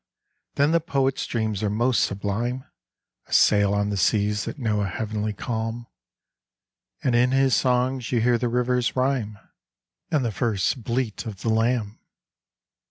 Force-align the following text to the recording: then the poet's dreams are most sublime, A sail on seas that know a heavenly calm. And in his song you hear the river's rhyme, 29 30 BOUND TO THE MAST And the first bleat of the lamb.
then 0.55 0.71
the 0.71 0.79
poet's 0.81 1.27
dreams 1.27 1.61
are 1.61 1.69
most 1.69 2.03
sublime, 2.03 2.63
A 3.27 3.33
sail 3.33 3.75
on 3.75 3.95
seas 3.95 4.45
that 4.45 4.57
know 4.57 4.81
a 4.81 4.87
heavenly 4.87 5.31
calm. 5.31 5.85
And 7.03 7.13
in 7.13 7.29
his 7.29 7.55
song 7.55 8.01
you 8.03 8.19
hear 8.19 8.39
the 8.39 8.49
river's 8.49 8.95
rhyme, 8.95 9.37
29 9.37 9.37
30 9.37 9.37
BOUND 9.37 9.45
TO 9.45 9.47
THE 9.47 9.47
MAST 9.51 10.15
And 10.15 10.25
the 10.25 10.39
first 10.75 10.83
bleat 10.83 11.25
of 11.27 11.41
the 11.43 11.49
lamb. 11.49 11.99